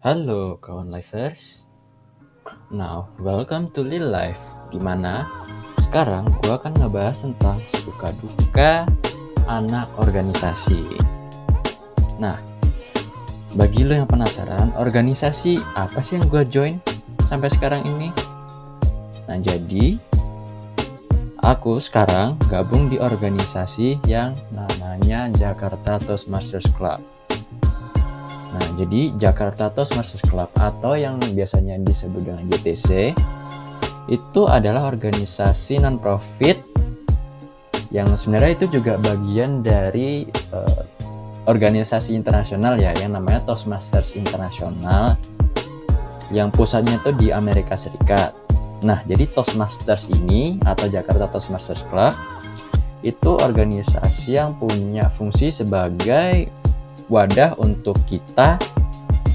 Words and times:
Halo 0.00 0.56
kawan 0.64 0.88
lifers. 0.88 1.68
Now, 2.72 3.12
welcome 3.20 3.68
to 3.76 3.84
Lil 3.84 4.08
Life. 4.08 4.40
Di 4.72 4.80
mana 4.80 5.28
sekarang 5.76 6.32
gue 6.40 6.56
akan 6.56 6.72
ngebahas 6.72 7.28
tentang 7.28 7.60
suka 7.76 8.08
duka 8.16 8.88
anak 9.44 9.92
organisasi. 10.00 10.96
Nah, 12.16 12.32
bagi 13.52 13.84
lo 13.84 13.92
yang 13.92 14.08
penasaran, 14.08 14.72
organisasi 14.80 15.60
apa 15.76 16.00
sih 16.00 16.16
yang 16.16 16.32
gue 16.32 16.48
join 16.48 16.80
sampai 17.28 17.52
sekarang 17.52 17.84
ini? 17.84 18.08
Nah, 19.28 19.36
jadi 19.36 20.00
aku 21.44 21.76
sekarang 21.76 22.40
gabung 22.48 22.88
di 22.88 22.96
organisasi 22.96 24.00
yang 24.08 24.32
namanya 24.48 25.28
Jakarta 25.36 26.00
Toastmasters 26.00 26.72
Club. 26.72 27.19
Nah, 28.50 28.66
jadi 28.74 29.14
Jakarta 29.14 29.70
Toastmasters 29.70 30.26
Club 30.26 30.50
atau 30.58 30.98
yang 30.98 31.22
biasanya 31.34 31.78
disebut 31.78 32.22
dengan 32.26 32.44
JTC 32.50 33.14
itu 34.10 34.42
adalah 34.50 34.90
organisasi 34.90 35.78
non-profit 35.78 36.58
yang 37.94 38.10
sebenarnya 38.18 38.58
itu 38.58 38.66
juga 38.80 38.98
bagian 38.98 39.62
dari 39.62 40.26
uh, 40.50 40.82
organisasi 41.46 42.14
internasional 42.14 42.78
ya 42.78 42.94
yang 42.98 43.14
namanya 43.14 43.46
Toastmasters 43.46 44.14
Internasional 44.18 45.14
yang 46.30 46.50
pusatnya 46.54 46.98
itu 47.02 47.10
di 47.18 47.28
Amerika 47.34 47.74
Serikat. 47.74 48.34
Nah, 48.86 49.02
jadi 49.06 49.26
Toastmasters 49.34 50.10
ini 50.10 50.62
atau 50.62 50.86
Jakarta 50.86 51.26
Toastmasters 51.30 51.82
Club 51.90 52.14
itu 53.02 53.30
organisasi 53.34 54.36
yang 54.38 54.54
punya 54.60 55.10
fungsi 55.10 55.50
sebagai 55.50 56.59
wadah 57.10 57.58
untuk 57.58 57.98
kita 58.06 58.56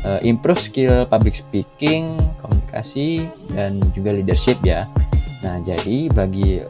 uh, 0.08 0.20
improve 0.24 0.58
skill 0.58 1.04
public 1.06 1.36
speaking, 1.36 2.16
komunikasi, 2.40 3.28
dan 3.52 3.84
juga 3.92 4.16
leadership 4.16 4.58
ya. 4.64 4.88
Nah, 5.44 5.62
jadi 5.62 6.10
bagi 6.10 6.64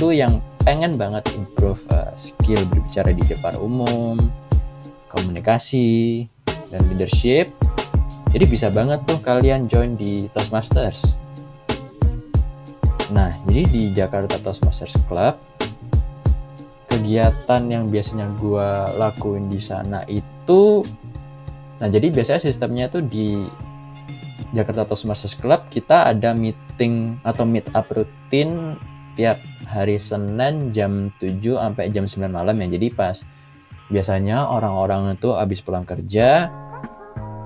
lu 0.00 0.14
yang 0.14 0.40
pengen 0.62 0.94
banget 0.94 1.26
improve 1.34 1.82
uh, 1.90 2.14
skill 2.14 2.62
berbicara 2.70 3.10
di 3.10 3.26
depan 3.26 3.58
umum, 3.58 4.16
komunikasi, 5.10 6.24
dan 6.72 6.80
leadership, 6.88 7.50
jadi 8.32 8.48
bisa 8.48 8.72
banget 8.72 9.04
tuh 9.04 9.20
kalian 9.20 9.68
join 9.68 9.92
di 9.92 10.24
Toastmasters. 10.32 11.20
Nah, 13.12 13.28
jadi 13.44 13.68
di 13.68 13.82
Jakarta 13.92 14.40
Toastmasters 14.40 14.96
Club, 15.04 15.36
kegiatan 16.88 17.62
yang 17.68 17.92
biasanya 17.92 18.32
gue 18.40 18.68
lakuin 18.96 19.52
di 19.52 19.60
sana 19.60 20.00
itu 20.08 20.31
nah 21.78 21.88
jadi 21.90 22.14
biasanya 22.14 22.42
sistemnya 22.42 22.86
tuh 22.86 23.02
di 23.02 23.46
Jakarta 24.52 24.84
Toastmasters 24.84 25.38
Club 25.38 25.64
kita 25.72 26.12
ada 26.12 26.36
meeting 26.36 27.16
atau 27.24 27.48
meet 27.48 27.64
up 27.72 27.88
rutin 27.88 28.76
tiap 29.16 29.40
hari 29.68 29.96
Senin 29.96 30.72
jam 30.76 31.08
7 31.20 31.40
sampai 31.40 31.88
jam 31.92 32.04
9 32.04 32.28
malam 32.28 32.56
ya. 32.60 32.68
Jadi 32.76 32.88
pas 32.92 33.16
biasanya 33.88 34.48
orang-orang 34.48 35.16
itu 35.16 35.32
habis 35.36 35.60
pulang 35.60 35.84
kerja 35.84 36.48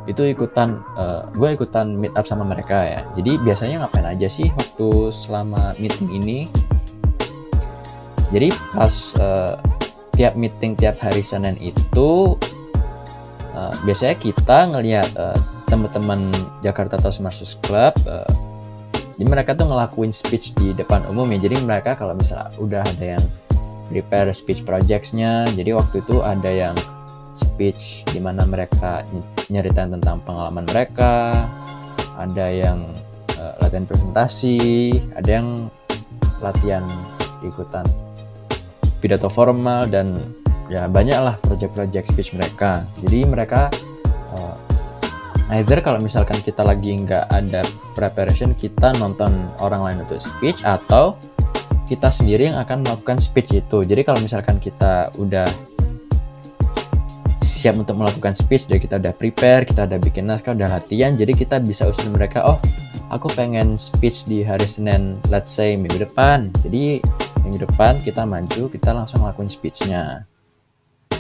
itu 0.07 0.23
ikutan 0.23 0.79
uh, 0.95 1.27
gue 1.35 1.59
ikutan 1.59 1.91
meet 1.99 2.15
up 2.15 2.27
sama 2.27 2.47
mereka 2.47 2.87
ya. 2.87 3.01
Jadi 3.19 3.39
biasanya 3.43 3.87
ngapain 3.87 4.07
aja 4.07 4.31
sih 4.31 4.47
waktu 4.55 5.11
selama 5.11 5.75
meeting 5.83 6.11
ini? 6.11 6.39
Jadi 8.31 8.51
pas 8.75 8.95
uh, 9.19 9.59
tiap 10.15 10.35
meeting 10.39 10.79
tiap 10.79 10.99
hari 10.99 11.23
Senin 11.23 11.59
itu 11.59 12.39
biasanya 13.85 14.17
kita 14.17 14.59
ngelihat 14.73 15.11
uh, 15.19 15.37
teman-teman 15.67 16.31
Jakarta 16.63 16.97
Toastmasters 16.97 17.59
Club 17.61 17.93
uh, 18.07 18.29
jadi 19.17 19.29
mereka 19.33 19.57
tuh 19.57 19.73
ngelakuin 19.73 20.13
speech 20.13 20.53
di 20.61 20.77
depan 20.77 21.01
umum 21.09 21.25
ya. 21.33 21.49
Jadi 21.49 21.57
mereka 21.65 21.97
kalau 21.97 22.13
misalnya 22.13 22.53
udah 22.61 22.85
ada 22.85 23.17
yang 23.17 23.25
prepare 23.89 24.31
speech 24.35 24.67
projectsnya 24.67 25.47
jadi 25.55 25.79
waktu 25.79 26.03
itu 26.03 26.21
ada 26.23 26.51
yang 26.51 26.77
speech 27.37 28.03
di 28.11 28.19
mana 28.19 28.43
mereka 28.49 29.07
nyeritain 29.53 29.93
tentang 29.95 30.19
pengalaman 30.27 30.67
mereka 30.67 31.47
ada 32.17 32.47
yang 32.51 32.83
uh, 33.39 33.55
latihan 33.63 33.87
presentasi 33.87 34.91
ada 35.15 35.31
yang 35.43 35.49
latihan 36.43 36.85
ikutan 37.45 37.87
pidato 38.99 39.31
formal 39.31 39.87
dan 39.87 40.35
ya 40.67 40.91
banyaklah 40.91 41.39
project-project 41.43 42.07
speech 42.11 42.31
mereka. 42.35 42.87
Jadi 43.03 43.23
mereka 43.23 43.71
uh, 44.35 44.57
either 45.59 45.79
kalau 45.79 46.03
misalkan 46.03 46.39
kita 46.43 46.67
lagi 46.67 46.99
nggak 46.99 47.31
ada 47.31 47.63
preparation 47.95 48.53
kita 48.55 48.95
nonton 48.99 49.31
orang 49.63 49.83
lain 49.83 49.99
untuk 50.03 50.19
speech 50.19 50.67
atau 50.67 51.15
kita 51.87 52.11
sendiri 52.11 52.51
yang 52.51 52.59
akan 52.59 52.83
melakukan 52.83 53.23
speech 53.23 53.55
itu. 53.55 53.87
Jadi 53.87 54.03
kalau 54.03 54.19
misalkan 54.19 54.59
kita 54.59 55.15
udah 55.23 55.47
siap 57.47 57.79
untuk 57.79 57.95
melakukan 57.95 58.35
speech 58.35 58.67
jadi 58.67 58.79
kita 58.83 58.95
udah 58.99 59.15
prepare 59.15 59.63
kita 59.63 59.87
udah 59.87 59.99
bikin 60.03 60.27
naskah 60.27 60.53
udah 60.55 60.67
latihan 60.67 61.15
jadi 61.15 61.31
kita 61.31 61.63
bisa 61.63 61.87
usul 61.87 62.11
mereka 62.11 62.43
oh 62.43 62.59
aku 63.09 63.31
pengen 63.39 63.79
speech 63.79 64.27
di 64.27 64.43
hari 64.43 64.67
Senin 64.67 65.23
let's 65.31 65.55
say 65.55 65.79
minggu 65.79 66.03
depan. 66.03 66.51
Jadi 66.67 66.99
minggu 67.47 67.63
depan 67.63 68.03
kita 68.03 68.27
maju 68.27 68.67
kita 68.67 68.91
langsung 68.91 69.23
lakuin 69.23 69.47
speechnya 69.47 70.27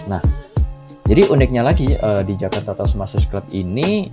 nah 0.06 0.22
jadi 1.06 1.30
uniknya 1.30 1.62
lagi 1.62 1.94
uh, 1.94 2.26
di 2.26 2.34
Jakarta 2.34 2.74
Toastmasters 2.74 3.30
Club 3.30 3.46
ini 3.54 4.10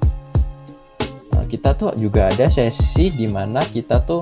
uh, 1.33 1.45
kita 1.49 1.73
tuh 1.73 1.97
juga 1.97 2.29
ada 2.29 2.45
sesi 2.49 3.09
di 3.09 3.25
mana 3.25 3.65
kita 3.65 3.97
tuh 4.05 4.21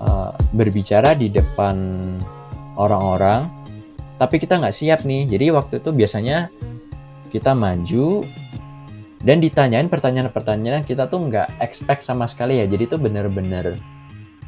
uh, 0.00 0.32
berbicara 0.56 1.12
di 1.12 1.28
depan 1.28 1.76
orang-orang 2.80 3.56
tapi 4.16 4.40
kita 4.40 4.56
nggak 4.56 4.72
siap 4.72 5.04
nih. 5.04 5.28
Jadi 5.28 5.52
waktu 5.52 5.84
itu 5.84 5.92
biasanya 5.92 6.48
kita 7.28 7.52
maju 7.52 8.24
dan 9.20 9.44
ditanyain 9.44 9.92
pertanyaan-pertanyaan 9.92 10.84
kita 10.88 11.08
tuh 11.08 11.28
nggak 11.28 11.60
expect 11.60 12.00
sama 12.04 12.24
sekali 12.24 12.64
ya. 12.64 12.66
Jadi 12.68 12.96
tuh 12.96 13.00
bener-bener 13.00 13.76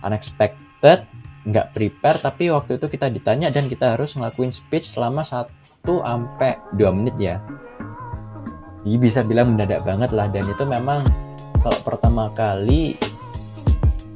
unexpected 0.01 1.05
nggak 1.49 1.73
prepare 1.73 2.19
tapi 2.21 2.53
waktu 2.53 2.77
itu 2.77 2.87
kita 2.93 3.09
ditanya 3.09 3.49
dan 3.49 3.73
kita 3.73 3.97
harus 3.97 4.13
ngelakuin 4.17 4.53
speech 4.53 4.85
selama 4.85 5.25
1 5.25 5.49
sampai 5.85 6.59
2 6.77 6.97
menit 6.97 7.17
ya. 7.19 7.37
Jadi 8.83 8.97
bisa 8.97 9.21
bilang 9.27 9.55
mendadak 9.55 9.85
banget 9.85 10.11
lah 10.17 10.31
dan 10.33 10.45
itu 10.49 10.65
memang 10.65 11.05
kalau 11.61 11.79
pertama 11.85 12.33
kali 12.33 12.97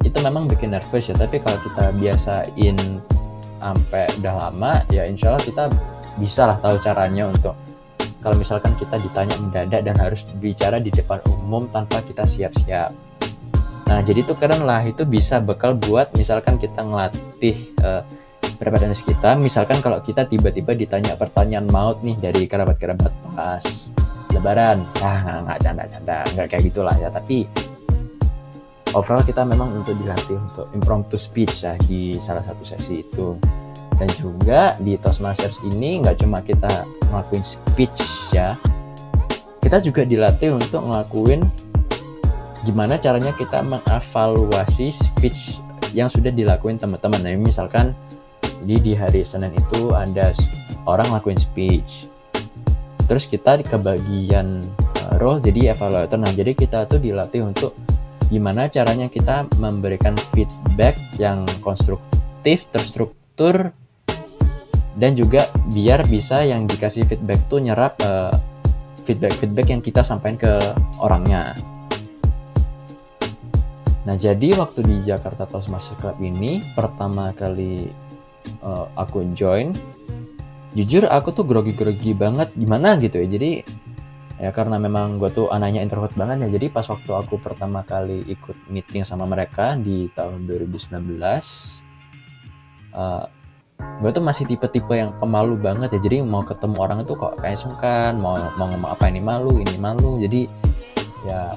itu 0.03 0.17
memang 0.19 0.49
bikin 0.49 0.73
nervous 0.73 1.11
ya. 1.11 1.15
Tapi 1.15 1.39
kalau 1.39 1.57
kita 1.61 1.93
biasain 1.97 2.77
sampai 3.63 4.03
udah 4.19 4.33
lama 4.49 4.83
ya 4.91 5.07
insya 5.07 5.31
Allah 5.31 5.43
kita 5.45 5.63
bisa 6.19 6.45
lah 6.45 6.57
tahu 6.59 6.75
caranya 6.83 7.31
untuk 7.31 7.55
kalau 8.23 8.39
misalkan 8.39 8.71
kita 8.79 8.95
ditanya 9.03 9.35
mendadak 9.39 9.83
dan 9.83 9.95
harus 9.99 10.23
bicara 10.39 10.79
di 10.79 10.91
depan 10.91 11.19
umum 11.27 11.67
tanpa 11.67 11.99
kita 12.07 12.23
siap-siap. 12.23 12.95
Nah, 13.83 13.99
jadi 13.99 14.23
tuh 14.23 14.39
keren 14.39 14.63
lah 14.63 14.79
itu 14.87 15.03
bisa 15.03 15.43
bekal 15.43 15.75
buat 15.75 16.15
misalkan 16.15 16.55
kita 16.55 16.81
ngelatih 16.81 17.75
uh, 17.83 18.01
kerabat 18.59 18.85
kita. 18.89 19.35
Misalkan 19.37 19.79
kalau 19.81 19.99
kita 19.99 20.25
tiba-tiba 20.25 20.73
ditanya 20.77 21.13
pertanyaan 21.17 21.67
maut 21.69 22.01
nih 22.01 22.17
dari 22.19 22.45
kerabat-kerabat 22.45 23.11
pas 23.33 23.93
lebaran. 24.33 24.85
Ah, 25.01 25.45
nggak 25.45 25.59
canda-canda, 25.61 26.17
nggak 26.33 26.47
kayak 26.49 26.63
gitulah 26.69 26.95
ya. 26.97 27.09
Tapi 27.13 27.45
overall 28.93 29.25
kita 29.25 29.41
memang 29.45 29.83
untuk 29.83 29.97
dilatih 29.97 30.37
untuk 30.37 30.67
impromptu 30.73 31.17
speech 31.17 31.65
ya 31.65 31.73
di 31.85 32.17
salah 32.21 32.45
satu 32.45 32.61
sesi 32.65 33.01
itu. 33.01 33.37
Dan 33.93 34.09
juga 34.17 34.73
di 34.81 34.97
Toastmasters 34.97 35.61
ini 35.69 36.01
nggak 36.01 36.25
cuma 36.25 36.41
kita 36.41 36.85
ngelakuin 37.13 37.45
speech 37.45 38.33
ya, 38.33 38.57
kita 39.61 39.77
juga 39.79 40.01
dilatih 40.01 40.57
untuk 40.57 40.81
ngelakuin 40.81 41.45
gimana 42.65 42.97
caranya 42.97 43.31
kita 43.37 43.61
mengevaluasi 43.61 44.89
speech 44.89 45.61
yang 45.93 46.09
sudah 46.09 46.33
dilakuin 46.33 46.81
teman-teman. 46.81 47.21
Nah, 47.21 47.37
misalkan 47.37 47.93
di 48.63 48.79
di 48.79 48.93
hari 48.95 49.21
Senin 49.27 49.51
itu 49.53 49.91
ada 49.91 50.31
orang 50.87 51.11
lakuin 51.11 51.39
speech. 51.39 52.07
Terus 53.05 53.27
kita 53.27 53.59
ke 53.61 53.77
bagian 53.77 54.63
uh, 55.03 55.15
role 55.19 55.43
jadi 55.43 55.75
evaluator. 55.75 56.17
Nah, 56.17 56.31
jadi 56.31 56.55
kita 56.55 56.87
tuh 56.87 57.03
dilatih 57.03 57.43
untuk 57.43 57.75
gimana 58.31 58.71
caranya 58.71 59.11
kita 59.11 59.45
memberikan 59.59 60.15
feedback 60.33 60.97
yang 61.19 61.45
konstruktif, 61.61 62.65
terstruktur 62.71 63.75
dan 64.97 65.17
juga 65.17 65.49
biar 65.73 66.05
bisa 66.05 66.45
yang 66.45 66.65
dikasih 66.69 67.05
feedback 67.05 67.41
tuh 67.49 67.61
nyerap 67.61 67.97
uh, 68.05 68.33
feedback-feedback 69.03 69.67
yang 69.67 69.81
kita 69.83 70.01
sampaikan 70.01 70.39
ke 70.39 70.53
orangnya. 71.01 71.53
Nah, 74.03 74.19
jadi 74.19 74.51
waktu 74.59 74.83
di 74.83 74.95
Jakarta 75.07 75.47
Toastmasters 75.47 75.95
Club 75.99 76.19
ini 76.19 76.59
pertama 76.75 77.31
kali 77.31 77.87
uh, 78.63 78.87
aku 78.95 79.27
join, 79.37 79.71
jujur 80.77 81.05
aku 81.07 81.31
tuh 81.31 81.45
grogi-grogi 81.45 82.15
banget 82.17 82.51
gimana 82.57 82.95
gitu 82.97 83.19
ya. 83.19 83.27
Jadi 83.27 83.51
ya 84.43 84.51
karena 84.51 84.75
memang 84.75 85.23
gue 85.23 85.31
tuh 85.31 85.47
anaknya 85.53 85.79
introvert 85.79 86.11
banget 86.19 86.49
ya 86.49 86.59
jadi 86.59 86.67
pas 86.67 86.83
waktu 86.89 87.11
aku 87.15 87.39
pertama 87.39 87.79
kali 87.85 88.27
ikut 88.27 88.57
meeting 88.67 89.07
sama 89.07 89.23
mereka 89.23 89.79
di 89.79 90.11
tahun 90.11 90.49
2019 90.49 90.99
uh, 92.91 93.23
gue 94.03 94.11
tuh 94.11 94.23
masih 94.23 94.43
tipe-tipe 94.49 94.91
yang 94.91 95.15
pemalu 95.15 95.55
banget 95.55 95.95
ya 95.95 95.99
jadi 96.03 96.27
mau 96.27 96.43
ketemu 96.43 96.75
orang 96.75 97.07
itu 97.07 97.15
kok 97.15 97.39
kayak 97.39 97.55
sungkan 97.55 98.19
mau 98.19 98.35
mau 98.59 98.67
ngomong 98.67 98.91
apa 98.91 99.07
ini 99.07 99.23
malu 99.23 99.63
ini 99.63 99.75
malu 99.79 100.19
jadi 100.19 100.49
ya 101.23 101.55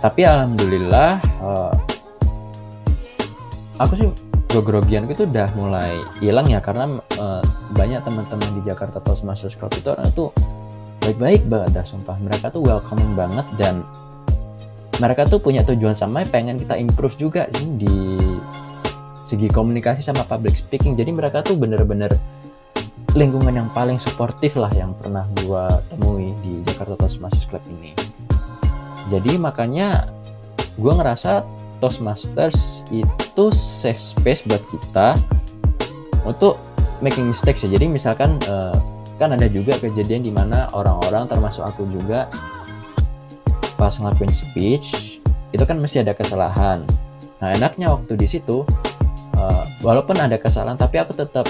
tapi 0.00 0.24
alhamdulillah 0.24 1.20
uh, 1.44 1.72
aku 3.76 3.92
sih 4.00 4.08
grogian 4.60 5.08
itu 5.08 5.24
udah 5.24 5.48
mulai 5.56 5.98
hilang 6.20 6.46
ya 6.46 6.60
karena 6.60 7.00
uh, 7.18 7.42
banyak 7.74 8.04
teman-teman 8.04 8.50
di 8.58 8.62
Jakarta 8.68 9.00
Toastmasters 9.00 9.56
Club 9.58 9.72
itu 9.74 9.88
orang 9.90 10.12
itu 10.12 10.30
baik-baik 11.02 11.42
banget 11.48 11.70
dah 11.80 11.86
sumpah. 11.86 12.16
Mereka 12.20 12.52
tuh 12.52 12.62
welcoming 12.62 13.16
banget 13.16 13.46
dan 13.56 13.82
mereka 15.02 15.26
tuh 15.26 15.42
punya 15.42 15.66
tujuan 15.66 15.98
sama 15.98 16.22
pengen 16.28 16.60
kita 16.60 16.78
improve 16.78 17.18
juga 17.18 17.50
sih 17.50 17.66
di 17.74 18.20
segi 19.24 19.48
komunikasi 19.50 20.04
sama 20.04 20.22
public 20.28 20.54
speaking. 20.54 20.94
Jadi 20.94 21.10
mereka 21.10 21.42
tuh 21.42 21.58
bener-bener 21.58 22.12
lingkungan 23.14 23.54
yang 23.54 23.70
paling 23.70 23.98
suportif 23.98 24.58
lah 24.58 24.70
yang 24.74 24.94
pernah 24.94 25.26
gua 25.42 25.82
temui 25.90 26.34
di 26.42 26.62
Jakarta 26.66 26.98
Toastmasters 26.98 27.46
Club 27.46 27.62
ini. 27.70 27.94
Jadi 29.10 29.38
makanya 29.38 30.10
gua 30.78 30.98
ngerasa 30.98 31.63
Toastmasters 31.84 32.80
itu 32.88 33.44
safe 33.52 34.00
space 34.00 34.48
buat 34.48 34.64
kita 34.72 35.20
untuk 36.24 36.56
making 37.04 37.28
mistakes 37.28 37.60
ya. 37.60 37.68
Jadi 37.76 37.92
misalkan 37.92 38.40
uh, 38.48 38.72
kan 39.20 39.36
ada 39.36 39.44
juga 39.52 39.76
kejadian 39.76 40.24
di 40.24 40.32
mana 40.32 40.64
orang-orang 40.72 41.28
termasuk 41.28 41.60
aku 41.60 41.84
juga 41.92 42.24
pas 43.76 43.92
ngelakuin 44.00 44.32
speech 44.32 45.20
itu 45.52 45.60
kan 45.68 45.76
mesti 45.76 46.00
ada 46.00 46.16
kesalahan. 46.16 46.88
Nah 47.44 47.52
enaknya 47.52 47.92
waktu 47.92 48.16
di 48.16 48.24
situ 48.24 48.64
uh, 49.36 49.64
walaupun 49.84 50.16
ada 50.16 50.40
kesalahan 50.40 50.80
tapi 50.80 51.04
aku 51.04 51.12
tetap 51.12 51.44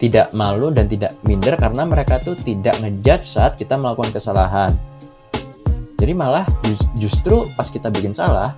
tidak 0.00 0.32
malu 0.32 0.72
dan 0.72 0.88
tidak 0.88 1.12
minder 1.28 1.60
karena 1.60 1.84
mereka 1.84 2.16
tuh 2.24 2.40
tidak 2.40 2.72
ngejudge 2.80 3.36
saat 3.36 3.60
kita 3.60 3.76
melakukan 3.76 4.16
kesalahan. 4.16 4.72
Jadi 6.00 6.16
malah 6.16 6.48
justru 6.96 7.52
pas 7.52 7.68
kita 7.68 7.92
bikin 7.92 8.16
salah 8.16 8.56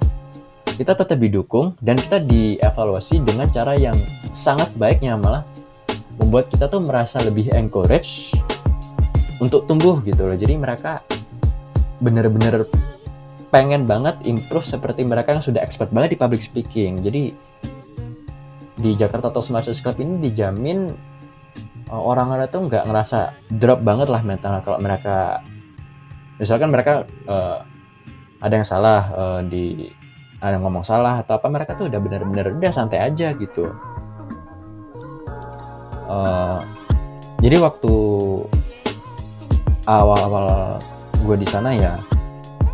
kita 0.72 0.96
tetap 0.96 1.18
didukung 1.20 1.76
dan 1.84 2.00
kita 2.00 2.18
dievaluasi 2.22 3.20
dengan 3.20 3.48
cara 3.52 3.76
yang 3.76 3.96
sangat 4.32 4.72
baiknya 4.80 5.20
malah 5.20 5.44
membuat 6.16 6.48
kita 6.48 6.68
tuh 6.68 6.80
merasa 6.80 7.20
lebih 7.20 7.52
encourage 7.52 8.32
untuk 9.40 9.68
tumbuh 9.68 10.00
gitu 10.06 10.24
loh. 10.24 10.36
Jadi 10.36 10.54
mereka 10.56 11.04
bener-bener 12.00 12.64
pengen 13.52 13.84
banget 13.84 14.16
improve 14.24 14.64
seperti 14.64 15.04
mereka 15.04 15.36
yang 15.36 15.44
sudah 15.44 15.60
expert 15.60 15.92
banget 15.92 16.16
di 16.16 16.18
public 16.18 16.40
speaking. 16.40 17.04
Jadi 17.04 17.36
di 18.80 18.90
Jakarta 18.96 19.28
Toastmasters 19.28 19.84
Club 19.84 20.00
ini 20.00 20.18
dijamin 20.30 20.90
uh, 21.92 22.02
orang-orang 22.02 22.48
tuh 22.48 22.64
nggak 22.66 22.88
ngerasa 22.88 23.36
drop 23.52 23.84
banget 23.84 24.08
lah 24.08 24.24
mental 24.24 24.58
kalau 24.64 24.80
mereka 24.80 25.44
misalkan 26.40 26.72
mereka 26.72 27.04
uh, 27.28 27.60
ada 28.42 28.54
yang 28.58 28.66
salah 28.66 29.00
uh, 29.14 29.40
di 29.44 29.86
ada 30.42 30.58
ngomong 30.58 30.82
salah 30.82 31.22
atau 31.22 31.38
apa 31.38 31.46
mereka 31.46 31.78
tuh 31.78 31.86
udah 31.86 32.02
bener-bener 32.02 32.50
udah 32.58 32.72
santai 32.74 32.98
aja 32.98 33.30
gitu. 33.38 33.70
Uh, 36.10 36.60
jadi 37.40 37.62
waktu 37.62 37.94
awal-awal 39.86 40.78
gue 41.22 41.36
di 41.38 41.48
sana 41.48 41.72
ya 41.74 41.94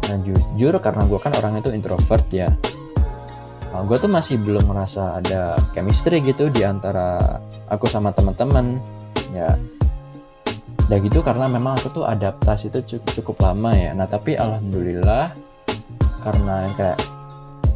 nah 0.09 0.17
jujur 0.25 0.73
karena 0.81 1.05
gue 1.05 1.21
kan 1.21 1.33
orang 1.37 1.61
itu 1.61 1.69
introvert 1.69 2.25
ya 2.33 2.49
uh, 3.77 3.83
gue 3.85 3.97
tuh 4.01 4.09
masih 4.09 4.41
belum 4.41 4.73
merasa 4.73 5.21
ada 5.21 5.61
chemistry 5.77 6.25
gitu 6.25 6.49
di 6.49 6.65
antara 6.65 7.39
aku 7.69 7.85
sama 7.87 8.11
teman-teman 8.11 8.81
ya. 9.33 9.55
Udah 10.89 10.99
gitu 11.05 11.21
karena 11.21 11.45
memang 11.53 11.77
aku 11.77 12.01
tuh 12.01 12.05
adaptasi 12.09 12.73
itu 12.73 12.97
cukup, 12.97 13.09
cukup 13.21 13.37
lama 13.45 13.77
ya. 13.77 13.93
Nah 13.93 14.09
tapi 14.09 14.41
alhamdulillah 14.41 15.37
karena 16.25 16.65
kayak 16.81 16.99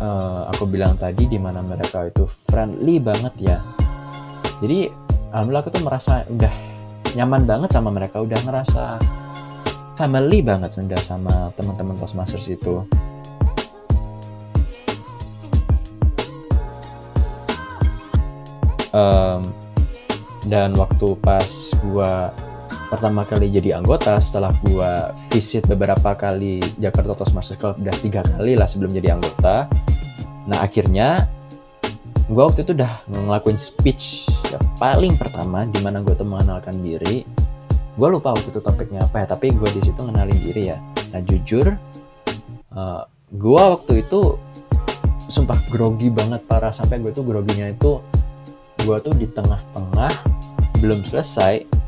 uh, 0.02 0.50
aku 0.50 0.66
bilang 0.66 0.98
tadi 0.98 1.30
di 1.30 1.38
mana 1.38 1.62
mereka 1.62 2.10
itu 2.10 2.26
friendly 2.26 2.98
banget 2.98 3.34
ya. 3.38 3.58
Jadi 4.58 4.90
alhamdulillah 5.30 5.62
aku 5.62 5.70
tuh 5.70 5.84
merasa 5.86 6.26
udah 6.26 6.54
nyaman 7.14 7.42
banget 7.46 7.70
sama 7.70 7.94
mereka 7.94 8.18
udah 8.20 8.40
ngerasa 8.42 8.84
family 9.94 10.40
banget 10.42 10.74
sudah 10.74 11.00
sama 11.00 11.54
teman-teman 11.54 11.94
Toastmasters 12.00 12.50
itu. 12.50 12.82
Um, 18.92 19.40
dan 20.44 20.76
waktu 20.76 21.16
pas 21.24 21.48
gua 21.80 22.28
pertama 22.92 23.24
kali 23.24 23.48
jadi 23.48 23.80
anggota 23.80 24.20
setelah 24.20 24.52
gua 24.60 25.16
visit 25.32 25.64
beberapa 25.64 26.12
kali 26.12 26.60
Jakarta 26.76 27.16
Toastmasters 27.16 27.56
Club 27.56 27.80
udah 27.80 27.96
tiga 28.04 28.20
kali 28.20 28.52
lah 28.52 28.68
sebelum 28.68 28.92
jadi 28.92 29.16
anggota 29.16 29.64
nah 30.48 30.62
akhirnya 30.62 31.26
gue 32.26 32.42
waktu 32.42 32.64
itu 32.64 32.72
udah 32.74 32.92
ngelakuin 33.10 33.58
speech 33.58 34.26
ya, 34.50 34.58
paling 34.78 35.14
pertama 35.18 35.66
di 35.68 35.78
mana 35.82 36.00
gue 36.00 36.14
tuh 36.14 36.26
mengenalkan 36.26 36.78
diri. 36.80 37.26
Gue 37.92 38.08
lupa 38.08 38.32
waktu 38.32 38.48
itu 38.48 38.60
topiknya 38.64 39.04
apa 39.04 39.22
ya 39.22 39.26
tapi 39.36 39.52
gue 39.52 39.68
di 39.68 39.80
situ 39.84 40.00
ngenalin 40.00 40.38
diri 40.40 40.72
ya. 40.72 40.78
Nah 41.12 41.20
jujur 41.20 41.66
uh, 41.68 42.78
eh, 42.78 43.02
gue 43.36 43.62
waktu 43.62 44.06
itu 44.06 44.40
sumpah 45.28 45.60
grogi 45.68 46.08
banget 46.08 46.40
parah. 46.48 46.72
Sampai 46.72 47.04
gue 47.04 47.12
tuh 47.12 47.26
groginya 47.26 47.68
itu 47.68 48.00
gue 48.82 48.96
tuh 49.04 49.14
di 49.14 49.28
tengah-tengah 49.28 50.10
belum 50.82 51.06
selesai 51.06 51.82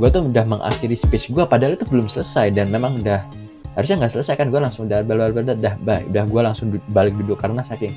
gue 0.00 0.08
tuh 0.08 0.24
udah 0.24 0.44
mengakhiri 0.48 0.96
speech 0.96 1.28
gue 1.36 1.44
padahal 1.44 1.76
itu 1.76 1.84
belum 1.84 2.08
selesai 2.08 2.48
dan 2.56 2.72
memang 2.72 3.04
udah 3.04 3.20
harusnya 3.72 4.04
nggak 4.04 4.12
selesai 4.12 4.34
kan 4.36 4.52
gue 4.52 4.60
langsung 4.60 4.84
udah 4.84 5.00
udah 5.00 5.32
udah 5.32 5.56
udah, 5.56 5.98
udah 6.12 6.24
gue 6.28 6.42
langsung 6.44 6.68
balik 6.92 7.16
duduk 7.16 7.40
karena 7.40 7.64
saking 7.64 7.96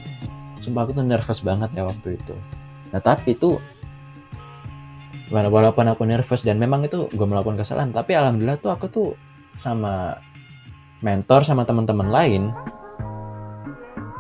sumpah 0.64 0.88
aku 0.88 0.98
tuh 0.98 1.06
nervous 1.06 1.40
banget 1.44 1.70
ya 1.76 1.84
waktu 1.86 2.18
itu. 2.18 2.36
Nah 2.96 3.02
tapi 3.04 3.36
itu 3.36 3.60
walaupun 5.30 5.86
aku 5.92 6.08
nervous 6.08 6.46
dan 6.46 6.58
memang 6.62 6.86
itu 6.86 7.10
gue 7.12 7.28
melakukan 7.28 7.60
kesalahan 7.60 7.90
tapi 7.92 8.14
alhamdulillah 8.14 8.62
tuh 8.62 8.72
aku 8.72 8.86
tuh 8.88 9.10
sama 9.58 10.16
mentor 11.04 11.44
sama 11.44 11.68
teman-teman 11.68 12.08
lain 12.08 12.44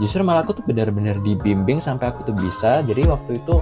justru 0.02 0.28
malah 0.28 0.44
aku 0.44 0.60
tuh 0.60 0.66
benar-benar 0.68 1.16
dibimbing 1.24 1.80
sampai 1.80 2.12
aku 2.12 2.28
tuh 2.28 2.36
bisa. 2.36 2.84
Jadi 2.84 3.08
waktu 3.08 3.40
itu 3.40 3.56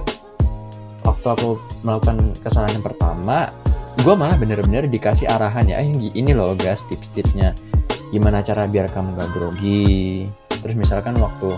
waktu 1.06 1.26
aku 1.30 1.60
melakukan 1.86 2.32
kesalahan 2.42 2.80
yang 2.80 2.86
pertama 2.86 3.54
gue 4.02 4.14
malah 4.18 4.34
benar-benar 4.34 4.90
dikasih 4.90 5.30
arahan 5.30 5.70
ya 5.70 5.78
ini, 5.78 6.10
ini 6.16 6.34
loh 6.34 6.58
guys 6.58 6.82
tips-tipsnya. 6.90 7.54
Gimana 8.10 8.42
cara 8.42 8.66
biar 8.66 8.90
kamu 8.90 9.14
gak 9.14 9.30
grogi? 9.34 10.26
Terus 10.50 10.74
misalkan 10.74 11.14
waktu 11.22 11.54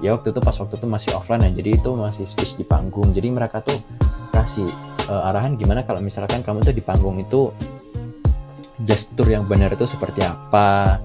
ya 0.00 0.16
waktu 0.16 0.32
itu 0.32 0.40
pas 0.40 0.56
waktu 0.56 0.74
itu 0.80 0.86
masih 0.88 1.10
offline 1.12 1.44
ya 1.44 1.50
jadi 1.60 1.76
itu 1.76 1.90
masih 1.96 2.24
speech 2.28 2.54
di 2.54 2.62
panggung. 2.62 3.10
Jadi 3.10 3.28
mereka 3.32 3.64
tuh 3.64 3.78
kasih 4.30 4.68
uh, 5.10 5.28
arahan 5.32 5.58
gimana 5.58 5.82
kalau 5.82 5.98
misalkan 5.98 6.44
kamu 6.46 6.62
tuh 6.62 6.74
di 6.76 6.82
panggung 6.84 7.18
itu 7.18 7.50
gestur 8.86 9.28
yang 9.28 9.44
benar 9.48 9.74
itu 9.74 9.84
seperti 9.88 10.22
apa. 10.22 11.00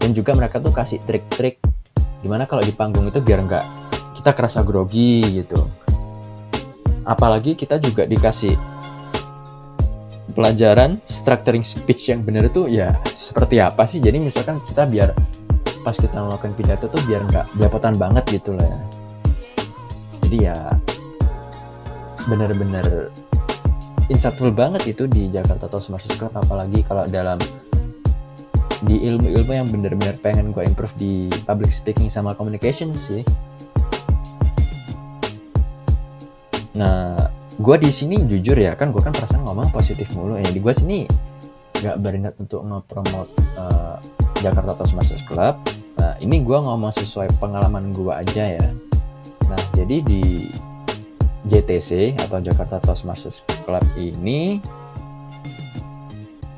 Dan 0.00 0.16
juga 0.16 0.32
mereka 0.32 0.62
tuh 0.62 0.72
kasih 0.72 1.02
trik-trik 1.04 1.60
gimana 2.20 2.44
kalau 2.44 2.60
di 2.60 2.72
panggung 2.72 3.08
itu 3.08 3.20
biar 3.20 3.44
nggak 3.44 3.64
kita 4.16 4.36
kerasa 4.36 4.60
grogi 4.60 5.44
gitu. 5.44 5.68
Apalagi 7.04 7.56
kita 7.56 7.80
juga 7.80 8.04
dikasih 8.04 8.69
pelajaran 10.40 10.96
structuring 11.04 11.60
speech 11.60 12.08
yang 12.08 12.24
benar 12.24 12.48
itu 12.48 12.64
ya 12.64 12.96
seperti 13.04 13.60
apa 13.60 13.84
sih? 13.84 14.00
Jadi 14.00 14.16
misalkan 14.16 14.56
kita 14.64 14.88
biar 14.88 15.12
pas 15.84 15.92
kita 15.92 16.16
melakukan 16.16 16.56
pidato 16.56 16.88
tuh 16.88 16.96
biar 17.04 17.28
nggak 17.28 17.60
belepotan 17.60 17.92
banget 18.00 18.24
gitu 18.40 18.56
lah 18.56 18.64
ya. 18.64 18.80
Jadi 20.24 20.36
ya 20.48 20.56
bener-bener 22.24 23.12
insightful 24.08 24.48
banget 24.48 24.88
itu 24.88 25.04
di 25.04 25.28
Jakarta 25.28 25.68
Toastmasters 25.68 26.16
Club 26.16 26.32
apalagi 26.32 26.80
kalau 26.88 27.04
dalam 27.04 27.36
di 28.80 28.96
ilmu-ilmu 28.96 29.52
yang 29.52 29.68
bener-bener 29.68 30.16
pengen 30.24 30.56
gue 30.56 30.64
improve 30.64 30.96
di 30.96 31.28
public 31.44 31.68
speaking 31.68 32.08
sama 32.08 32.32
communication 32.32 32.96
sih. 32.96 33.20
Nah 36.72 37.39
gue 37.58 37.76
di 37.80 37.90
sini 37.90 38.22
jujur 38.22 38.54
ya 38.54 38.78
kan 38.78 38.94
gue 38.94 39.02
kan 39.02 39.10
perasaan 39.10 39.42
ngomong 39.42 39.74
positif 39.74 40.06
mulu 40.14 40.38
ya 40.38 40.46
di 40.46 40.60
gue 40.62 40.74
sini 40.74 41.08
nggak 41.80 41.96
berniat 41.98 42.34
untuk 42.36 42.60
nge-promote 42.62 43.30
uh, 43.56 43.96
Jakarta 44.40 44.76
Toastmasters 44.76 45.24
Club. 45.24 45.56
Nah, 45.96 46.16
ini 46.20 46.44
gue 46.44 46.58
ngomong 46.60 46.92
sesuai 46.92 47.40
pengalaman 47.40 47.92
gue 47.92 48.12
aja 48.12 48.44
ya. 48.60 48.68
Nah, 49.48 49.60
jadi 49.72 50.04
di 50.04 50.48
JTC 51.48 52.20
atau 52.20 52.40
Jakarta 52.44 52.80
Toastmasters 52.84 53.44
Club 53.64 53.84
ini 53.96 54.60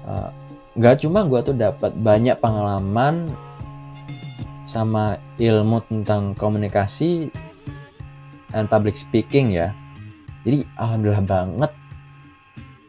uh, 0.06 0.30
nggak 0.74 1.06
cuma 1.06 1.22
gue 1.26 1.40
tuh 1.42 1.54
dapat 1.54 1.94
banyak 1.94 2.34
pengalaman 2.42 3.30
sama 4.66 5.20
ilmu 5.38 5.84
tentang 5.86 6.32
komunikasi 6.34 7.28
dan 8.50 8.64
public 8.66 8.96
speaking 8.96 9.52
ya 9.52 9.70
jadi 10.42 10.66
alhamdulillah 10.78 11.26
banget. 11.26 11.72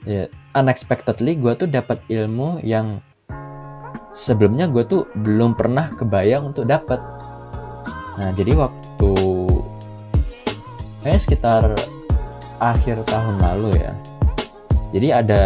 Ya 0.04 0.28
unexpectedly 0.54 1.40
gue 1.40 1.54
tuh 1.56 1.70
dapat 1.72 2.04
ilmu 2.12 2.60
yang 2.60 3.00
sebelumnya 4.12 4.68
gue 4.70 4.84
tuh 4.86 5.08
belum 5.16 5.58
pernah 5.58 5.90
kebayang 5.96 6.54
untuk 6.54 6.70
dapat 6.70 7.02
nah 8.14 8.30
jadi 8.30 8.54
waktu 8.54 9.12
kayak 11.02 11.18
sekitar 11.18 11.74
akhir 12.62 13.04
tahun 13.10 13.36
lalu 13.42 13.82
ya. 13.82 13.94
Jadi 14.94 15.08
ada 15.10 15.44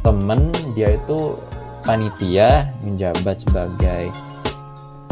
temen 0.00 0.48
dia 0.72 0.96
itu 0.96 1.36
panitia 1.84 2.72
menjabat 2.80 3.44
sebagai 3.44 4.08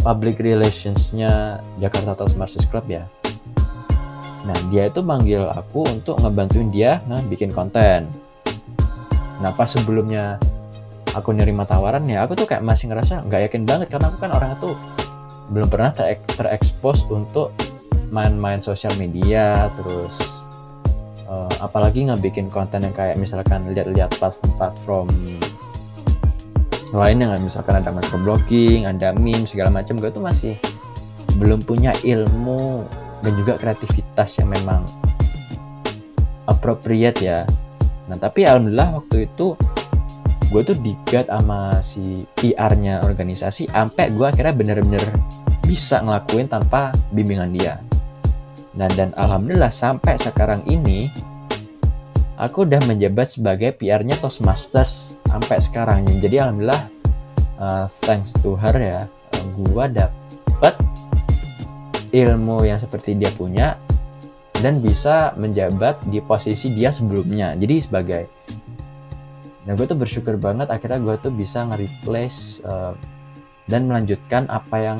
public 0.00 0.40
relationsnya 0.40 1.60
Jakarta 1.76 2.16
Toastmasters 2.16 2.64
Club 2.66 2.88
ya. 2.88 3.04
Nah 4.46 4.56
dia 4.70 4.86
itu 4.86 5.02
manggil 5.02 5.42
aku 5.50 5.82
untuk 5.90 6.22
ngebantuin 6.22 6.70
dia 6.70 7.02
nah 7.10 7.18
bikin 7.26 7.50
konten. 7.50 8.06
Nah 9.42 9.50
pas 9.52 9.66
sebelumnya 9.66 10.38
aku 11.16 11.32
nerima 11.32 11.64
tawaran 11.64 12.04
ya 12.06 12.28
aku 12.28 12.36
tuh 12.36 12.44
kayak 12.44 12.60
masih 12.60 12.92
ngerasa 12.92 13.24
nggak 13.24 13.50
yakin 13.50 13.64
banget 13.64 13.88
karena 13.88 14.12
aku 14.12 14.18
kan 14.20 14.30
orang 14.36 14.52
itu 14.54 14.70
belum 15.48 15.68
pernah 15.72 15.90
ter 15.96 16.20
untuk 17.08 17.56
main-main 18.12 18.60
sosial 18.60 18.92
media 19.00 19.72
terus 19.80 20.44
uh, 21.24 21.48
apalagi 21.64 22.04
bikin 22.20 22.52
konten 22.52 22.84
yang 22.84 22.92
kayak 22.92 23.16
misalkan 23.16 23.64
lihat-lihat 23.72 24.12
platform-platform 24.20 25.08
lainnya 26.94 27.34
nggak 27.34 27.42
misalkan 27.42 27.82
ada 27.82 27.90
microblogging, 27.90 28.86
ada 28.86 29.10
meme 29.16 29.44
segala 29.44 29.74
macam 29.74 29.98
gue 29.98 30.10
tuh 30.12 30.22
masih 30.22 30.54
belum 31.36 31.60
punya 31.66 31.92
ilmu 32.06 32.86
dan 33.24 33.32
juga 33.38 33.56
kreativitas 33.56 34.36
yang 34.40 34.52
memang 34.52 34.84
appropriate 36.50 37.18
ya. 37.20 37.44
Nah 38.06 38.16
tapi 38.16 38.44
alhamdulillah 38.44 39.02
waktu 39.02 39.30
itu 39.30 39.56
gue 40.46 40.62
tuh 40.62 40.78
digat 40.78 41.26
sama 41.26 41.82
si 41.82 42.22
PR-nya 42.38 43.02
organisasi 43.02 43.66
sampai 43.68 44.14
gue 44.14 44.26
akhirnya 44.26 44.54
bener-bener 44.54 45.02
bisa 45.66 45.98
ngelakuin 46.00 46.46
tanpa 46.46 46.94
bimbingan 47.10 47.50
dia. 47.50 47.82
Nah, 48.76 48.86
dan 48.92 49.10
alhamdulillah 49.16 49.72
sampai 49.72 50.20
sekarang 50.20 50.62
ini 50.68 51.08
aku 52.38 52.68
udah 52.68 52.78
menjabat 52.84 53.34
sebagai 53.34 53.74
PR-nya 53.74 54.14
Toastmasters 54.20 55.16
sampai 55.26 55.58
sekarang. 55.58 56.06
Jadi 56.20 56.36
alhamdulillah 56.38 56.84
uh, 57.58 57.84
thanks 58.04 58.36
to 58.44 58.54
her 58.54 58.76
ya, 58.76 59.08
uh, 59.08 59.44
gua 59.56 59.90
dapet 59.90 60.25
ilmu 62.16 62.64
yang 62.64 62.80
seperti 62.80 63.12
dia 63.12 63.28
punya 63.36 63.76
dan 64.64 64.80
bisa 64.80 65.36
menjabat 65.36 66.00
di 66.08 66.24
posisi 66.24 66.72
dia 66.72 66.88
sebelumnya. 66.88 67.52
Jadi 67.60 67.76
sebagai 67.76 68.24
Nah, 69.66 69.74
gue 69.74 69.82
tuh 69.82 69.98
bersyukur 69.98 70.38
banget 70.38 70.70
akhirnya 70.70 71.02
gue 71.02 71.18
tuh 71.18 71.34
bisa 71.34 71.66
nge-replace 71.66 72.62
uh, 72.62 72.94
dan 73.66 73.90
melanjutkan 73.90 74.46
apa 74.46 74.78
yang 74.78 74.98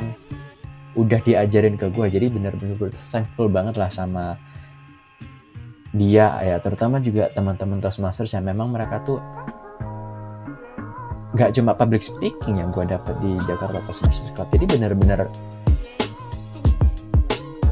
udah 0.99 1.23
diajarin 1.23 1.79
ke 1.79 1.87
gue 1.93 2.07
jadi 2.11 2.27
bener-bener 2.27 2.75
thankful 2.91 3.47
banget 3.47 3.79
lah 3.79 3.87
sama 3.87 4.35
dia 5.95 6.35
ya. 6.43 6.59
Terutama 6.59 6.99
juga 6.99 7.31
teman-teman 7.31 7.79
Toastmasters 7.79 8.35
yang 8.35 8.43
memang 8.43 8.75
mereka 8.75 9.07
tuh 9.07 9.23
nggak 11.39 11.55
cuma 11.55 11.71
public 11.79 12.03
speaking 12.03 12.59
yang 12.59 12.75
gue 12.75 12.91
dapet 12.91 13.15
di 13.23 13.39
Jakarta 13.47 13.79
Toastmasters 13.87 14.35
Club. 14.35 14.51
Jadi 14.51 14.67
bener-bener 14.67 15.31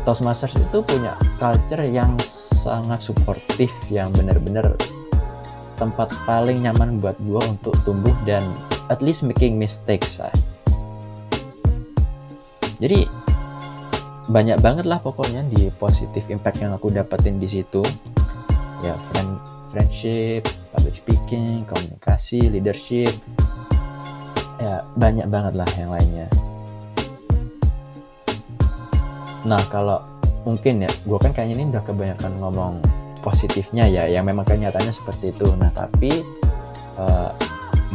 Toastmasters 0.05 0.57
itu 0.61 0.85
punya 0.85 1.17
culture 1.41 1.85
yang 1.89 2.13
sangat 2.21 3.01
suportif 3.01 3.73
yang 3.89 4.13
bener-bener 4.13 4.77
tempat 5.81 6.13
paling 6.29 6.63
nyaman 6.63 7.01
buat 7.01 7.17
gue 7.25 7.43
untuk 7.45 7.75
tumbuh 7.83 8.15
dan 8.29 8.45
at 8.93 9.01
least 9.01 9.25
making 9.27 9.57
mistakes 9.57 10.21
lah 10.23 10.33
jadi 12.85 13.09
banyak 14.29 14.61
banget 14.61 14.85
lah 14.89 15.01
pokoknya 15.01 15.45
di 15.49 15.69
positif 15.77 16.29
impact 16.33 16.65
yang 16.65 16.73
aku 16.73 16.89
dapetin 16.89 17.37
di 17.37 17.49
situ. 17.49 17.85
Ya 18.85 18.97
friend 19.13 19.41
friendship 19.73 20.45
public 20.73 21.01
speaking 21.01 21.65
komunikasi 21.65 22.53
leadership. 22.53 23.13
Ya 24.61 24.85
banyak 24.97 25.29
banget 25.29 25.55
lah 25.57 25.69
yang 25.77 25.93
lainnya 25.93 26.29
nah 29.45 29.61
kalau 29.69 30.01
mungkin 30.45 30.85
ya 30.85 30.91
gue 31.05 31.19
kan 31.21 31.33
kayaknya 31.33 31.55
ini 31.61 31.65
udah 31.73 31.85
kebanyakan 31.85 32.33
ngomong 32.41 32.75
positifnya 33.25 33.89
ya 33.89 34.05
yang 34.09 34.29
memang 34.29 34.45
kenyataannya 34.45 34.93
seperti 34.93 35.33
itu. 35.33 35.49
Nah 35.57 35.73
tapi 35.73 36.21
uh, 37.01 37.33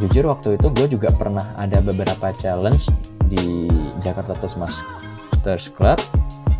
jujur 0.02 0.26
waktu 0.30 0.58
itu 0.58 0.68
gue 0.74 0.88
juga 0.98 1.14
pernah 1.14 1.54
ada 1.54 1.78
beberapa 1.86 2.34
challenge 2.42 2.90
di 3.30 3.70
Jakarta 4.02 4.34
Toastmasters 4.42 5.70
Club. 5.78 6.02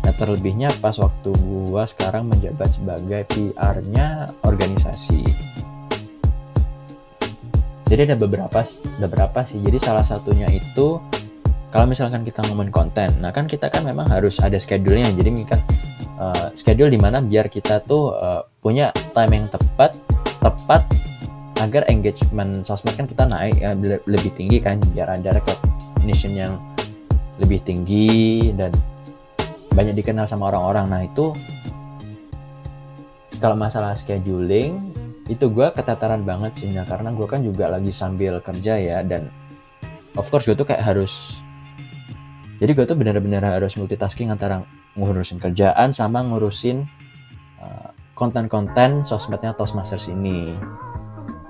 Nah 0.06 0.14
terlebihnya 0.16 0.70
pas 0.80 0.96
waktu 0.96 1.34
gua 1.44 1.84
sekarang 1.84 2.30
menjabat 2.30 2.72
sebagai 2.72 3.26
PR-nya 3.28 4.32
organisasi. 4.46 5.26
Jadi 7.90 8.00
ada 8.06 8.16
beberapa 8.16 8.62
beberapa 9.02 9.42
sih? 9.44 9.58
Jadi 9.60 9.78
salah 9.82 10.06
satunya 10.06 10.46
itu 10.48 11.02
kalau 11.70 11.86
misalkan 11.86 12.26
kita 12.26 12.42
ngomongin 12.50 12.74
konten 12.74 13.10
nah 13.22 13.30
kan 13.30 13.46
kita 13.46 13.70
kan 13.70 13.86
memang 13.86 14.10
harus 14.10 14.42
ada 14.42 14.58
schedule-nya 14.58 15.10
jadi 15.14 15.30
kan 15.46 15.60
uh, 16.18 16.46
schedule 16.52 16.90
di 16.90 16.98
mana 16.98 17.22
biar 17.22 17.46
kita 17.46 17.82
tuh 17.86 18.14
uh, 18.14 18.42
punya 18.60 18.90
time 19.14 19.32
yang 19.40 19.46
tepat 19.48 19.96
tepat 20.42 20.82
agar 21.60 21.84
engagement 21.92 22.64
sosmed 22.64 22.96
kan 22.96 23.04
kita 23.04 23.28
naik 23.28 23.60
ya, 23.60 23.76
lebih 24.08 24.32
tinggi 24.32 24.58
kan 24.58 24.80
biar 24.96 25.12
ada 25.12 25.36
recognition 25.36 26.32
yang 26.32 26.56
lebih 27.40 27.60
tinggi 27.64 28.52
dan 28.56 28.72
banyak 29.72 29.96
dikenal 29.96 30.28
sama 30.28 30.52
orang-orang. 30.52 30.86
Nah 30.88 31.00
itu 31.04 31.32
kalau 33.40 33.56
masalah 33.56 33.96
scheduling 33.96 34.92
itu 35.30 35.46
gue 35.48 35.68
ketataran 35.72 36.26
banget 36.26 36.52
sih 36.58 36.68
nah, 36.74 36.84
karena 36.84 37.14
gue 37.14 37.26
kan 37.28 37.40
juga 37.40 37.70
lagi 37.70 37.94
sambil 37.94 38.42
kerja 38.42 38.76
ya 38.76 38.98
dan 39.06 39.30
of 40.18 40.26
course 40.26 40.44
gue 40.44 40.58
tuh 40.58 40.66
kayak 40.66 40.82
harus 40.82 41.38
jadi 42.60 42.76
gue 42.76 42.84
tuh 42.84 42.92
benar-benar 42.92 43.40
harus 43.40 43.80
multitasking 43.80 44.28
antara 44.28 44.60
ngurusin 44.92 45.40
kerjaan 45.40 45.96
sama 45.96 46.20
ngurusin 46.20 46.84
uh, 47.56 47.90
konten-konten 48.12 49.00
sosmednya 49.08 49.56
Toastmasters 49.56 50.12
ini. 50.12 50.52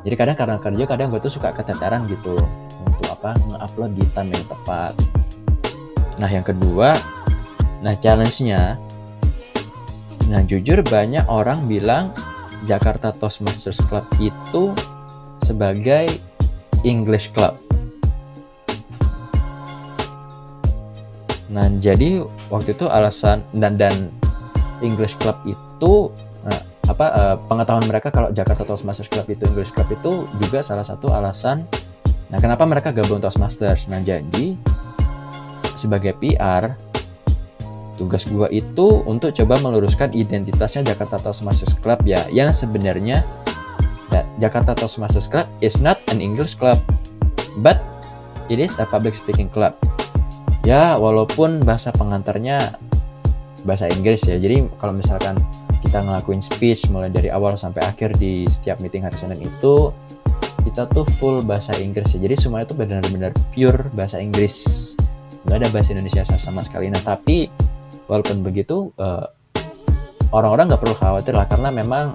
Jadi 0.06 0.14
kadang 0.14 0.38
karena 0.38 0.56
kerja 0.62 0.84
kadang 0.86 1.10
gue 1.10 1.18
tuh 1.18 1.34
suka 1.34 1.50
ketataran 1.50 2.06
gitu 2.06 2.38
untuk 2.86 3.04
apa 3.10 3.34
nge-upload 3.42 3.90
di 3.98 4.06
time 4.14 4.30
yang 4.30 4.46
tepat. 4.46 4.94
Nah 6.22 6.30
yang 6.30 6.46
kedua, 6.46 6.94
nah 7.82 7.92
challenge-nya, 7.98 8.78
nah 10.30 10.40
jujur 10.46 10.78
banyak 10.86 11.26
orang 11.26 11.66
bilang 11.66 12.14
Jakarta 12.70 13.10
Toastmasters 13.12 13.82
Club 13.90 14.06
itu 14.22 14.72
sebagai 15.42 16.06
English 16.86 17.34
Club. 17.34 17.69
Nah 21.50 21.66
jadi 21.82 22.22
waktu 22.48 22.78
itu 22.78 22.86
alasan 22.86 23.42
dan 23.58 23.74
dan 23.74 24.14
English 24.80 25.18
Club 25.18 25.36
itu 25.44 26.14
nah, 26.46 26.60
apa 26.86 27.06
uh, 27.10 27.36
pengetahuan 27.50 27.84
mereka 27.90 28.14
kalau 28.14 28.30
Jakarta 28.30 28.62
Toastmasters 28.62 29.10
Club 29.10 29.26
itu 29.26 29.44
English 29.50 29.74
Club 29.74 29.90
itu 29.90 30.30
juga 30.38 30.62
salah 30.62 30.86
satu 30.86 31.10
alasan. 31.10 31.66
Nah 32.30 32.38
kenapa 32.38 32.62
mereka 32.64 32.94
gabung 32.94 33.18
Toastmasters? 33.18 33.90
Nah 33.90 33.98
jadi 33.98 34.54
sebagai 35.74 36.14
PR 36.22 36.78
tugas 37.98 38.24
gue 38.24 38.48
itu 38.48 39.04
untuk 39.04 39.36
coba 39.36 39.60
meluruskan 39.60 40.16
identitasnya 40.16 40.86
Jakarta 40.86 41.20
Toastmasters 41.20 41.76
Club 41.84 42.00
ya 42.08 42.24
yang 42.32 42.48
sebenarnya 42.48 43.20
ya, 44.08 44.24
Jakarta 44.40 44.72
Toastmasters 44.72 45.28
Club 45.28 45.44
is 45.60 45.84
not 45.84 46.00
an 46.08 46.24
English 46.24 46.56
club 46.56 46.80
but 47.60 47.76
it 48.48 48.56
is 48.56 48.72
a 48.80 48.88
public 48.88 49.12
speaking 49.12 49.52
club 49.52 49.76
ya 50.64 50.96
walaupun 51.00 51.64
bahasa 51.64 51.92
pengantarnya 51.92 52.76
bahasa 53.64 53.88
Inggris 53.92 54.24
ya. 54.24 54.36
Jadi 54.40 54.64
kalau 54.80 54.96
misalkan 54.96 55.36
kita 55.80 56.04
ngelakuin 56.04 56.44
speech 56.44 56.88
mulai 56.92 57.08
dari 57.08 57.32
awal 57.32 57.56
sampai 57.56 57.80
akhir 57.84 58.16
di 58.20 58.44
setiap 58.48 58.80
meeting 58.84 59.04
hari 59.04 59.16
Senin 59.16 59.40
itu 59.40 59.92
kita 60.60 60.84
tuh 60.92 61.08
full 61.16 61.40
bahasa 61.40 61.72
Inggris 61.80 62.12
ya. 62.12 62.20
Jadi 62.20 62.36
semuanya 62.36 62.68
tuh 62.68 62.78
benar-benar 62.78 63.32
pure 63.52 63.88
bahasa 63.96 64.20
Inggris. 64.20 64.92
Nggak 65.48 65.56
ada 65.64 65.68
bahasa 65.72 65.88
Indonesia 65.96 66.22
sama 66.36 66.60
sekali. 66.60 66.92
Nah 66.92 67.00
tapi 67.00 67.48
walaupun 68.06 68.44
begitu 68.44 68.92
eh, 69.00 69.24
orang-orang 70.36 70.72
nggak 70.72 70.82
perlu 70.84 70.96
khawatir 70.96 71.32
lah 71.32 71.48
karena 71.48 71.72
memang 71.72 72.12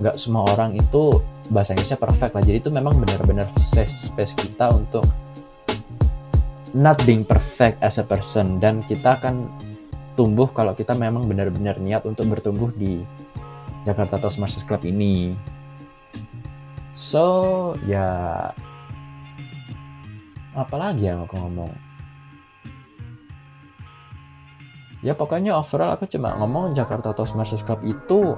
nggak 0.00 0.16
semua 0.16 0.48
orang 0.56 0.72
itu 0.72 1.20
bahasa 1.52 1.76
Inggrisnya 1.76 2.00
perfect 2.00 2.32
lah. 2.32 2.42
Jadi 2.42 2.64
itu 2.64 2.70
memang 2.72 2.96
benar-benar 2.96 3.52
safe 3.60 3.92
space 4.00 4.32
kita 4.32 4.72
untuk 4.72 5.04
not 6.76 6.98
being 7.06 7.26
perfect 7.26 7.80
as 7.82 7.98
a 7.98 8.06
person. 8.06 8.62
Dan 8.62 8.82
kita 8.86 9.18
akan 9.18 9.50
tumbuh 10.14 10.50
kalau 10.50 10.76
kita 10.76 10.92
memang 10.92 11.26
benar-benar 11.26 11.80
niat 11.80 12.04
untuk 12.04 12.28
bertumbuh 12.28 12.70
di 12.74 13.02
Jakarta 13.88 14.20
Toastmasters 14.20 14.66
Club 14.68 14.84
ini. 14.84 15.32
So 16.92 17.72
ya 17.88 18.50
apalagi 20.52 21.08
yang 21.08 21.24
aku 21.24 21.40
ngomong? 21.40 21.72
Ya 25.00 25.16
pokoknya 25.16 25.56
overall 25.56 25.96
aku 25.96 26.04
cuma 26.12 26.36
ngomong 26.36 26.76
Jakarta 26.76 27.16
Toastmasters 27.16 27.64
Club 27.64 27.80
itu 27.88 28.36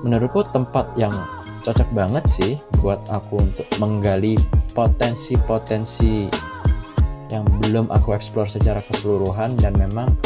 menurutku 0.00 0.46
tempat 0.48 0.88
yang 0.96 1.12
cocok 1.60 1.90
banget 1.92 2.24
sih 2.24 2.56
buat 2.80 3.02
aku 3.12 3.44
untuk 3.44 3.68
menggali 3.76 4.40
potensi-potensi 4.72 6.32
yang 7.28 7.44
belum 7.64 7.92
aku 7.92 8.16
explore 8.16 8.48
secara 8.48 8.80
keseluruhan 8.88 9.56
dan 9.60 9.76
memang 9.76 10.16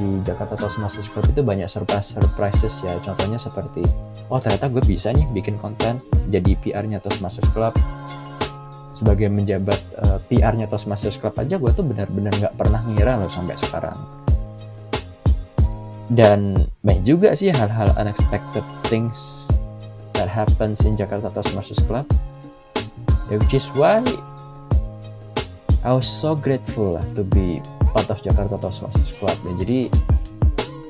di 0.00 0.24
Jakarta 0.24 0.56
Toastmasters 0.56 1.12
Club 1.12 1.28
itu 1.28 1.44
banyak 1.44 1.68
surprise 1.68 2.16
surprises 2.16 2.80
ya. 2.80 2.96
Contohnya 3.04 3.36
seperti 3.36 3.84
oh 4.32 4.40
ternyata 4.40 4.72
gue 4.72 4.82
bisa 4.82 5.12
nih 5.12 5.28
bikin 5.30 5.60
konten 5.60 6.00
jadi 6.32 6.56
PR-nya 6.64 6.98
Toastmasters 7.04 7.52
Club 7.52 7.76
sebagai 8.96 9.28
menjabat 9.28 9.80
uh, 10.00 10.16
eh, 10.16 10.18
PR-nya 10.32 10.70
Toastmasters 10.70 11.20
Club 11.20 11.36
aja 11.36 11.60
gue 11.60 11.70
tuh 11.74 11.84
benar-benar 11.84 12.32
nggak 12.40 12.54
pernah 12.56 12.80
ngira 12.88 13.20
loh 13.20 13.28
sampai 13.28 13.56
sekarang. 13.60 13.98
Dan 16.12 16.68
banyak 16.84 17.08
juga 17.08 17.32
sih 17.32 17.48
hal-hal 17.48 17.88
unexpected 17.96 18.64
things 18.88 19.48
that 20.12 20.28
happens 20.28 20.84
in 20.84 20.96
Jakarta 20.96 21.32
Toastmasters 21.32 21.80
Club 21.84 22.04
which 23.32 23.56
is 23.56 23.68
why 23.72 24.04
I 25.82 25.90
was 25.90 26.06
so 26.06 26.38
grateful 26.38 26.94
lah 26.94 27.02
to 27.18 27.26
be 27.26 27.58
part 27.90 28.06
of 28.06 28.22
Jakarta 28.22 28.54
Toastmasters 28.54 29.18
Club 29.18 29.34
dan 29.42 29.58
jadi 29.58 29.90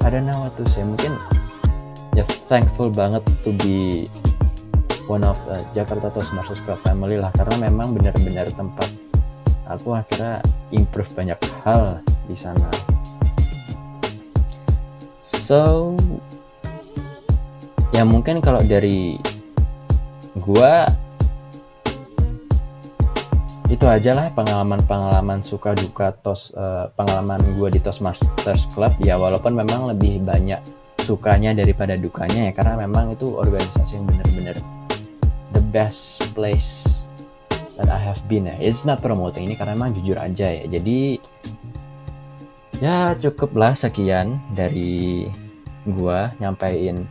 I 0.05 0.09
don't 0.13 0.29
know 0.29 0.45
what 0.45 0.53
to 0.61 0.69
say. 0.69 0.85
Mungkin 0.85 1.17
ya 2.13 2.29
thankful 2.29 2.93
banget 2.93 3.25
to 3.41 3.57
be 3.65 4.13
one 5.09 5.25
of 5.25 5.41
uh, 5.49 5.65
Jakarta 5.73 6.13
Toastmasters 6.13 6.61
Club 6.61 6.77
family 6.85 7.17
lah. 7.17 7.33
Karena 7.33 7.73
memang 7.73 7.97
benar-benar 7.97 8.53
tempat 8.53 8.93
aku 9.65 9.97
akhirnya 9.97 10.45
improve 10.77 11.09
banyak 11.17 11.41
hal 11.65 12.05
di 12.29 12.37
sana. 12.37 12.69
So 15.25 15.97
ya 17.97 18.05
mungkin 18.05 18.45
kalau 18.45 18.61
dari 18.61 19.17
gua 20.37 20.85
itu 23.83 23.91
aja 23.91 24.15
lah 24.15 24.31
pengalaman-pengalaman 24.39 25.43
suka 25.43 25.75
duka 25.75 26.15
tos 26.23 26.55
uh, 26.55 26.87
pengalaman 26.95 27.43
gua 27.59 27.67
di 27.67 27.83
Toastmasters 27.83 28.71
Club. 28.71 28.95
Ya 29.03 29.19
walaupun 29.19 29.59
memang 29.59 29.91
lebih 29.91 30.23
banyak 30.23 30.63
sukanya 31.03 31.51
daripada 31.51 31.99
dukanya 31.99 32.47
ya 32.47 32.53
karena 32.55 32.87
memang 32.87 33.19
itu 33.19 33.35
organisasi 33.35 33.99
yang 33.99 34.07
benar-benar 34.07 34.55
the 35.51 35.59
best 35.75 36.23
place 36.31 37.11
that 37.75 37.91
I 37.91 37.99
have 37.99 38.23
been 38.31 38.47
ya. 38.47 38.55
It's 38.63 38.87
not 38.87 39.03
promoting 39.03 39.51
ini 39.51 39.59
karena 39.59 39.75
memang 39.75 39.99
jujur 39.99 40.15
aja 40.15 40.47
ya. 40.47 40.63
Jadi 40.71 41.19
ya 42.79 43.19
cukuplah 43.19 43.75
sekian 43.75 44.39
dari 44.55 45.27
gua 45.91 46.31
nyampaiin 46.39 47.03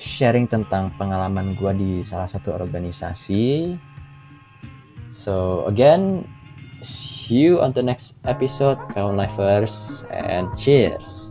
sharing 0.00 0.48
tentang 0.48 0.88
pengalaman 0.96 1.52
gue 1.52 1.72
di 1.76 1.92
salah 2.00 2.24
satu 2.24 2.56
organisasi. 2.56 3.76
So 5.18 5.66
again, 5.66 6.30
see 6.80 7.42
you 7.42 7.60
on 7.60 7.74
the 7.74 7.82
next 7.82 8.14
episode, 8.22 8.78
kawan 8.94 9.18
lifers, 9.18 10.06
and 10.14 10.46
cheers. 10.54 11.27